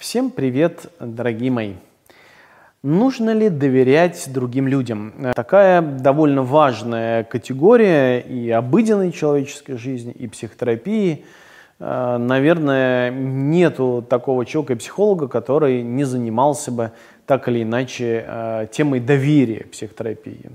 [0.00, 1.74] Всем привет, дорогие мои!
[2.82, 5.12] Нужно ли доверять другим людям?
[5.34, 11.26] Такая довольно важная категория и обыденной человеческой жизни, и психотерапии.
[11.80, 16.92] Э, наверное, нету такого человека и психолога, который не занимался бы
[17.26, 20.50] так или иначе э, темой доверия психотерапии.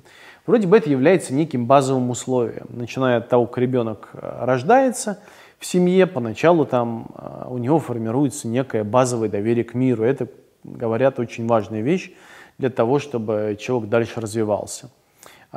[0.47, 5.19] Вроде бы это является неким базовым условием, начиная от того, как ребенок э, рождается–
[5.59, 10.03] в семье поначалу там а, у него формируется некое базовое доверие к миру.
[10.03, 10.27] Это,
[10.63, 12.11] говорят, очень важная вещь
[12.57, 14.89] для того, чтобы человек дальше развивался.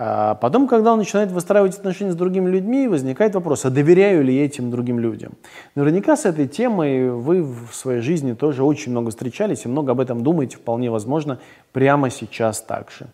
[0.00, 4.32] А потом, когда он начинает выстраивать отношения с другими людьми, возникает вопрос, а доверяю ли
[4.32, 5.32] я этим другим людям?
[5.74, 10.00] Наверняка с этой темой вы в своей жизни тоже очень много встречались и много об
[10.00, 11.40] этом думаете, вполне возможно,
[11.72, 13.08] прямо сейчас также.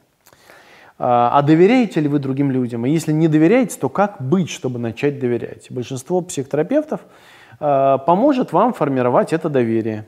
[0.98, 2.87] А, а доверяете ли вы другим людям?
[2.87, 5.67] И если не доверяете, то как быть, чтобы начать доверять?
[5.70, 7.01] Большинство психотерапевтов
[7.61, 10.07] а, поможет вам формировать это доверие.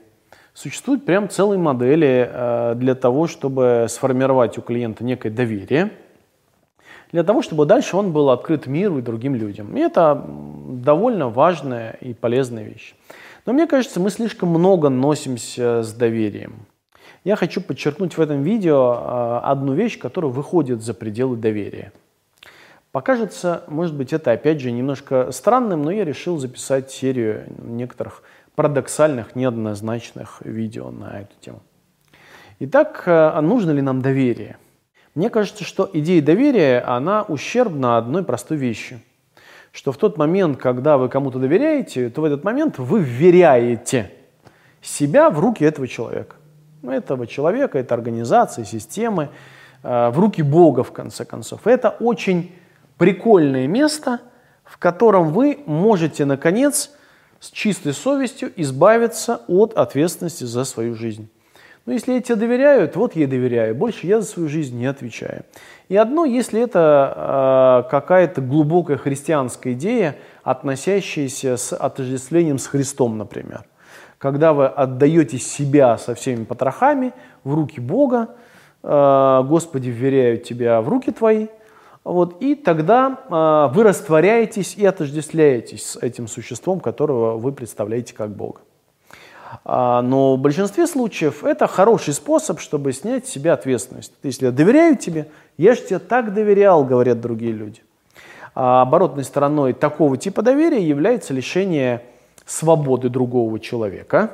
[0.53, 5.91] Существуют прям целые модели а, для того, чтобы сформировать у клиента некое доверие,
[7.11, 9.75] для того, чтобы дальше он был открыт миру и другим людям.
[9.77, 10.25] И это
[10.69, 12.95] довольно важная и полезная вещь.
[13.45, 16.65] Но мне кажется, мы слишком много носимся с доверием.
[17.27, 21.91] Я хочу подчеркнуть в этом видео а, одну вещь, которая выходит за пределы доверия.
[22.93, 28.23] Покажется, может быть, это опять же немножко странным, но я решил записать серию некоторых
[28.55, 31.59] парадоксальных, неоднозначных видео на эту тему.
[32.59, 34.55] Итак, а нужно ли нам доверие?
[35.13, 39.01] Мне кажется, что идея доверия, она ущербна одной простой вещи.
[39.73, 44.13] Что в тот момент, когда вы кому-то доверяете, то в этот момент вы вверяете
[44.81, 46.36] себя в руки этого человека
[46.83, 49.29] этого человека, этой организации, системы,
[49.83, 51.65] э, в руки Бога, в конце концов.
[51.65, 52.53] Это очень
[52.97, 54.21] прикольное место,
[54.63, 56.91] в котором вы можете, наконец,
[57.39, 61.29] с чистой совестью избавиться от ответственности за свою жизнь.
[61.85, 64.77] Но если я тебе доверяю, то вот я и доверяю, больше я за свою жизнь
[64.77, 65.45] не отвечаю.
[65.87, 73.63] И одно, если это э, какая-то глубокая христианская идея, относящаяся с отождествлением с Христом, например–
[74.17, 77.13] когда вы отдаете себя со всеми потрохами
[77.43, 78.29] в руки Бога,
[78.83, 81.47] э, Господи, вверяю тебя в руки твои,
[82.03, 88.29] вот, и тогда э, вы растворяетесь и отождествляетесь с этим существом, которого вы представляете как
[88.29, 88.61] Бога.
[89.63, 94.13] А, но в большинстве случаев это хороший способ, чтобы снять с себя ответственность.
[94.23, 97.81] Если я доверяю тебе, я же тебе так доверял, говорят другие люди.
[98.55, 102.03] А оборотной стороной такого типа доверия является лишение
[102.47, 104.31] свободы другого человека,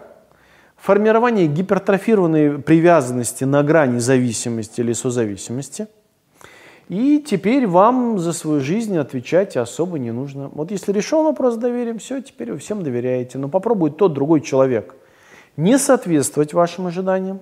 [0.77, 5.87] формирование гипертрофированной привязанности на грани зависимости или созависимости.
[6.89, 10.49] И теперь вам за свою жизнь отвечать особо не нужно.
[10.53, 13.37] Вот если решил вопрос доверием, все, теперь вы всем доверяете.
[13.37, 14.95] Но попробует тот другой человек
[15.57, 17.39] не соответствовать вашим ожиданиям.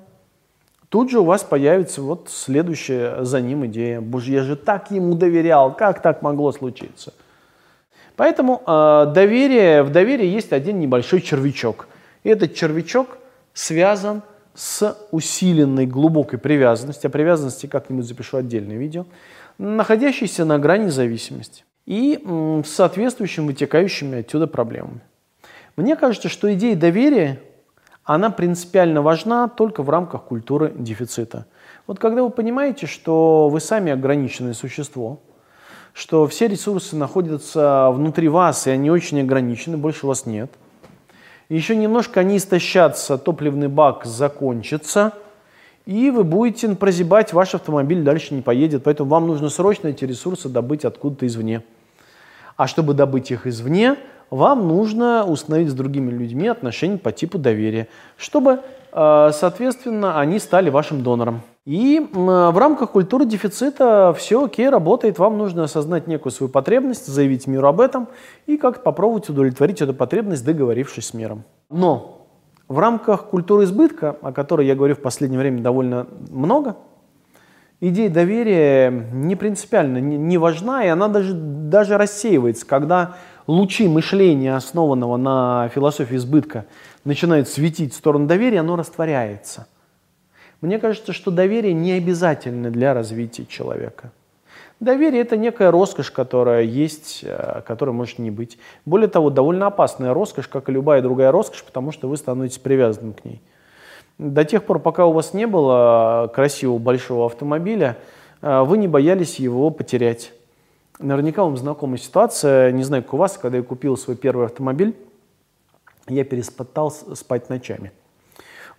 [0.90, 4.00] Тут же у вас появится вот следующая за ним идея.
[4.00, 7.14] Боже, я же так ему доверял, как так могло случиться?
[8.22, 11.88] Поэтому э, доверие, в доверии есть один небольшой червячок.
[12.22, 13.18] И этот червячок
[13.52, 14.22] связан
[14.54, 19.08] с усиленной глубокой привязанностью, о привязанности как-нибудь запишу отдельное видео,
[19.58, 22.24] находящейся на грани зависимости и
[22.64, 25.02] с соответствующими вытекающими отсюда проблемами.
[25.76, 27.42] Мне кажется, что идея доверия,
[28.04, 31.48] она принципиально важна только в рамках культуры дефицита.
[31.88, 35.22] Вот когда вы понимаете, что вы сами ограниченное существо–
[35.94, 40.52] что все ресурсы находятся внутри вас, и они очень ограничены, больше вас нет.
[41.50, 45.14] Еще немножко они истощатся, топливный бак закончится,
[45.86, 48.84] и вы будете прозябать, ваш автомобиль дальше не поедет.
[48.84, 51.64] Поэтому вам нужно срочно эти ресурсы добыть откуда-то извне.
[52.56, 53.98] А чтобы добыть их извне,
[54.30, 58.60] вам нужно установить с другими людьми отношения по типу доверия, чтобы,
[58.94, 61.42] э, соответственно, они стали вашим донором.
[61.66, 65.20] И в рамках культуры дефицита все окей, работает.
[65.20, 68.08] Вам нужно осознать некую свою потребность, заявить миру об этом
[68.48, 71.44] и как-то попробовать удовлетворить эту потребность, договорившись с миром.
[71.70, 72.28] Но
[72.68, 76.78] в рамках культуры избытка, о которой я говорю в последнее время довольно много,
[77.80, 85.18] идея доверия не принципиально не важна, и она даже, даже рассеивается, когда лучи мышления, основанного
[85.18, 86.66] на философии избытка,
[87.06, 89.68] начинают светить в сторону доверия, оно растворяется.
[90.62, 94.12] Мне кажется, что доверие не обязательно для развития человека.
[94.80, 98.58] Доверие– это некая роскошь, которая есть, э, которая может не быть.
[98.86, 103.14] Более того, довольно опасная роскошь, как и любая другая роскошь, потому что вы становитесь привязанным
[103.14, 103.42] к ней.
[104.18, 107.98] До тех пор, пока у вас не было красивого большого автомобиля,
[108.42, 110.34] э, вы не боялись его потерять.
[110.98, 114.96] Наверняка вам знакома ситуация, не знаю, как у вас, когда я купил свой первый автомобиль,
[116.08, 117.92] я переспал спать ночами.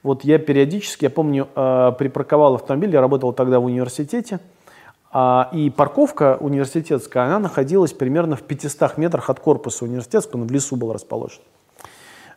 [0.03, 4.41] Вот я периодически, я помню, э, припарковал автомобиль, я работал тогда в университете,
[5.15, 10.51] а, и парковка университетская, она находилась примерно в 500 метрах от корпуса университетского, он в
[10.51, 11.43] лесу был расположен.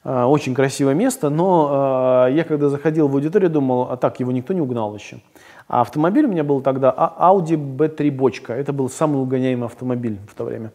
[0.03, 4.31] А, очень красивое место, но а, я когда заходил в аудиторию, думал, а так, его
[4.33, 5.19] никто не угнал еще.
[5.67, 8.53] А автомобиль у меня был тогда Audi B3 бочка.
[8.53, 10.71] Это был самый угоняемый автомобиль в то время.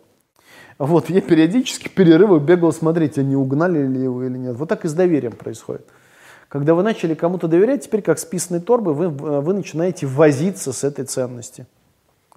[0.79, 4.57] Вот, я периодически перерывы бегал смотреть, а не угнали ли его или нет.
[4.57, 5.87] Вот так и с доверием происходит.
[6.51, 8.27] Когда вы начали кому-то доверять, теперь как с
[8.67, 11.65] торбы вы, вы начинаете возиться с этой ценностью.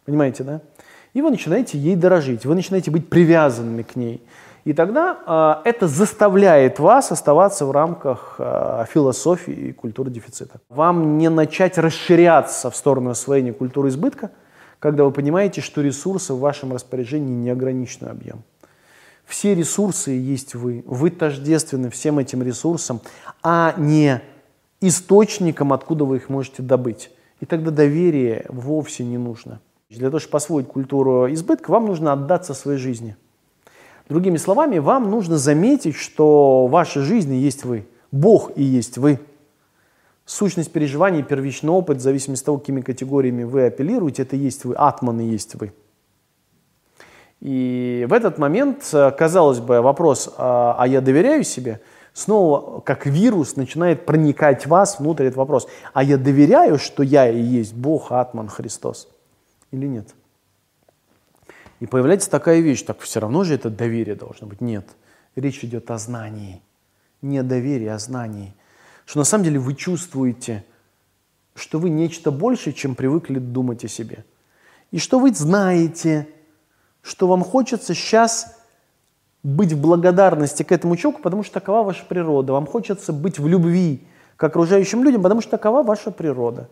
[0.06, 0.62] Понимаете, да?
[1.13, 4.24] И вы начинаете ей дорожить, вы начинаете быть привязанными к ней.
[4.65, 10.59] И тогда э, это заставляет вас оставаться в рамках э, философии и культуры дефицита.
[10.69, 14.30] Вам не начать расширяться в сторону освоения культуры избытка,
[14.77, 18.44] когда вы понимаете, что ресурсы в вашем распоряжении неограниченный объем.
[19.25, 20.83] Все ресурсы есть вы.
[20.85, 23.01] Вы тождественны всем этим ресурсам,
[23.41, 24.21] а не
[24.81, 27.09] источником, откуда вы их можете добыть.
[27.39, 29.59] И тогда доверие вовсе не нужно.
[29.89, 33.15] Для того, чтобы освоить культуру избытка, вам нужно отдаться своей жизни.
[34.09, 37.87] Другими словами, вам нужно заметить, что в вашей жизни есть вы.
[38.11, 39.19] Бог и есть вы.
[40.25, 44.75] Сущность переживаний, первичный опыт, в зависимости от того, какими категориями вы апеллируете, это есть вы,
[44.75, 45.73] атман и есть вы.
[47.44, 51.81] И в этот момент, казалось бы, вопрос, а, а я доверяю себе,
[52.13, 55.68] снова как вирус начинает проникать в вас внутрь этот вопрос.
[55.92, 59.10] А я доверяю, что я и есть Бог, Атман, Христос
[59.72, 60.16] или нет?
[61.81, 64.62] И появляется такая вещь, так все равно же это доверие должно быть.
[64.62, 64.88] Нет,
[65.36, 66.62] речь идет о знании.
[67.22, 68.54] Не о доверии, а о знании.
[69.06, 70.63] Что на самом деле вы чувствуете,
[71.56, 74.24] что вы нечто большее, чем привыкли думать о себе.
[74.92, 76.30] И что вы знаете,
[77.03, 78.55] что вам хочется сейчас
[79.44, 82.53] быть в благодарности к этому человеку, потому что такова ваша природа.
[82.53, 84.07] Вам хочется быть в любви
[84.38, 86.69] к окружающим людям, потому что такова ваша природа.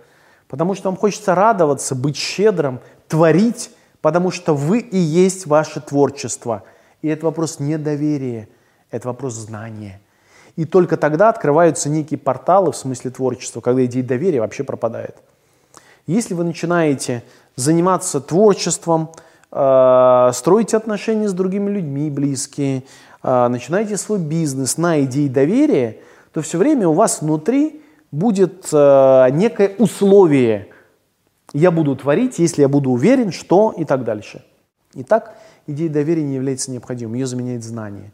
[0.47, 6.63] Потому что вам хочется радоваться, быть щедрым, творить, потому что вы и есть ваше творчество.
[7.01, 8.47] И это вопрос не доверия,
[8.89, 9.99] это вопрос знания.
[10.55, 15.17] И только тогда открываются некие порталы в смысле творчества, когда идея доверия вообще пропадает.
[16.07, 17.23] Если вы начинаете
[17.55, 19.11] заниматься творчеством,
[19.51, 22.83] строите отношения с другими людьми близкие,
[23.21, 25.97] э, начинаете свой бизнес на идее доверия,
[26.33, 27.81] то все время у вас внутри
[28.11, 30.67] будет э, некое условие–
[31.53, 34.43] я буду творить, если я буду уверен, что и так дальше.
[34.93, 35.37] Итак,
[35.67, 38.11] идея доверия не является необходимой, ее заменяет знание.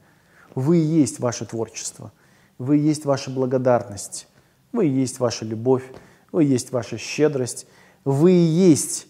[0.56, 2.12] Вы и есть ваше творчество,
[2.58, 4.28] вы и есть ваша благодарность,
[4.72, 5.84] вы и есть ваша любовь,
[6.32, 7.68] вы и есть ваша щедрость,
[8.06, 9.08] вы и есть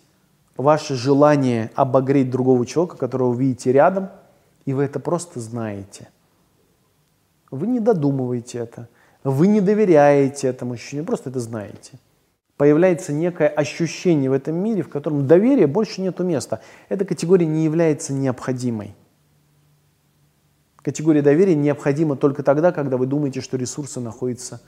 [0.57, 4.09] ваше желание обогреть другого человека, которого вы видите рядом,
[4.65, 6.09] и вы это просто знаете.
[7.49, 8.89] Вы не додумываете это,
[9.23, 11.99] вы не доверяете этому ощущению, просто это знаете
[12.57, 16.61] появляется некое ощущение в этом мире, в котором доверия больше нету места.
[16.89, 18.95] Эта категория не является необходимой.
[20.77, 24.61] Категория доверия необходима только тогда, когда вы думаете, что ресурсы находятся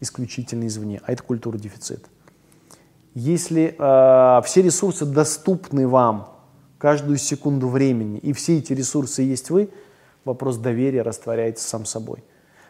[0.00, 2.08] исключительно извне, а это культура дефицита.
[3.18, 6.38] Если э, все ресурсы доступны вам
[6.78, 9.70] каждую секунду времени, и все эти ресурсы есть вы,
[10.24, 12.22] вопрос доверия растворяется сам собой.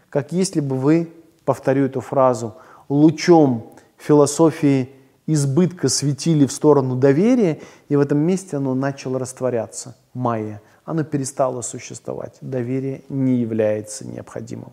[0.08, 1.12] Как если бы вы,
[1.44, 2.54] повторю эту фразу,
[2.88, 4.88] лучом философии
[5.26, 10.62] избытка светили в сторону доверия, и в этом месте оно начало растворяться, майя.
[10.86, 12.38] Оно перестало существовать.
[12.40, 14.72] Доверие не является необходимым.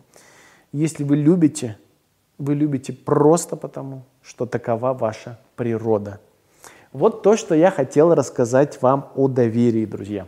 [0.72, 1.76] Если вы любите,
[2.38, 6.20] вы любите просто потому, что такова ваша природа.
[6.92, 10.26] Вот то, что я хотел рассказать вам о доверии, друзья.